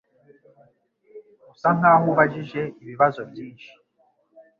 Usa 1.51 1.69
nkaho 1.77 2.05
ubajije 2.13 2.61
ibibazo 2.81 3.21
byinshi. 3.29 3.69